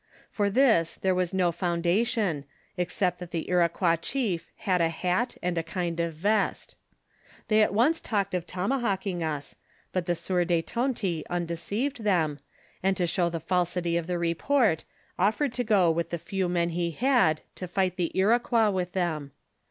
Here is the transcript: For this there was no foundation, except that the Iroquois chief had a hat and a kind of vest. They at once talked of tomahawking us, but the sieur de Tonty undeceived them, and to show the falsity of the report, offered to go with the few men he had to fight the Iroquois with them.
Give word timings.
For 0.31 0.49
this 0.49 0.95
there 0.95 1.13
was 1.13 1.31
no 1.31 1.51
foundation, 1.51 2.45
except 2.75 3.19
that 3.19 3.29
the 3.29 3.47
Iroquois 3.47 3.97
chief 3.97 4.51
had 4.55 4.81
a 4.81 4.89
hat 4.89 5.37
and 5.43 5.59
a 5.59 5.61
kind 5.61 5.99
of 5.99 6.15
vest. 6.15 6.75
They 7.49 7.61
at 7.61 7.71
once 7.71 8.01
talked 8.01 8.33
of 8.33 8.47
tomahawking 8.47 9.21
us, 9.23 9.53
but 9.93 10.07
the 10.07 10.15
sieur 10.15 10.43
de 10.43 10.63
Tonty 10.63 11.23
undeceived 11.29 12.03
them, 12.03 12.39
and 12.81 12.97
to 12.97 13.05
show 13.05 13.29
the 13.29 13.39
falsity 13.39 13.95
of 13.95 14.07
the 14.07 14.17
report, 14.17 14.85
offered 15.19 15.53
to 15.53 15.63
go 15.63 15.91
with 15.91 16.09
the 16.09 16.17
few 16.17 16.49
men 16.49 16.69
he 16.69 16.89
had 16.89 17.41
to 17.53 17.67
fight 17.67 17.95
the 17.95 18.11
Iroquois 18.17 18.71
with 18.71 18.93
them. 18.93 19.33